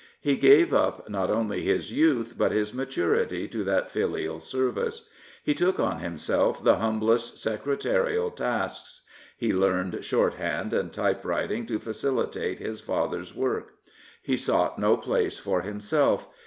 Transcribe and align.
He 0.19 0.35
gave 0.35 0.73
up 0.73 1.07
not 1.09 1.29
only 1.29 1.61
his 1.61 1.91
youth 1.93 2.33
but 2.35 2.51
his 2.51 2.73
maturity 2.73 3.47
to 3.49 3.63
that 3.65 3.91
filial 3.91 4.39
service. 4.39 5.07
He 5.43 5.53
took 5.53 5.79
on 5.79 5.99
himself 5.99 6.63
the 6.63 6.77
humblest 6.77 7.37
secretarial 7.39 8.31
tasks. 8.31 9.03
He 9.37 9.53
learned 9.53 10.03
short 10.03 10.33
hand 10.33 10.73
and 10.73 10.91
t3q)ewriting 10.91 11.67
to 11.67 11.77
facilitate 11.77 12.57
his 12.57 12.81
father's 12.81 13.35
work. 13.35 13.75
He 14.23 14.37
sought 14.37 14.79
no 14.79 14.97
place 14.97 15.37
for 15.37 15.61
himself. 15.61 16.27